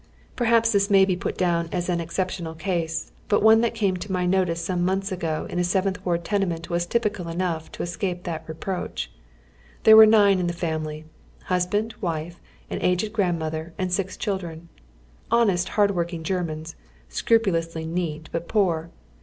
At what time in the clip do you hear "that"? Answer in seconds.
3.61-3.75, 8.23-8.43